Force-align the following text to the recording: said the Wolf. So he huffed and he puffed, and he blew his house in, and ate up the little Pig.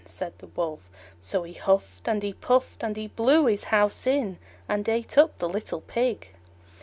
said 0.03 0.33
the 0.39 0.47
Wolf. 0.55 0.89
So 1.19 1.43
he 1.43 1.53
huffed 1.53 2.07
and 2.07 2.23
he 2.23 2.33
puffed, 2.33 2.81
and 2.83 2.97
he 2.97 3.05
blew 3.09 3.45
his 3.45 3.65
house 3.65 4.07
in, 4.07 4.39
and 4.67 4.89
ate 4.89 5.15
up 5.15 5.37
the 5.37 5.47
little 5.47 5.81
Pig. 5.81 6.29